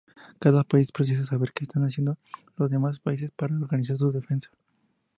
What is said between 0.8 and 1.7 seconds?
precisa saber que